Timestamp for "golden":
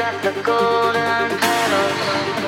0.42-1.28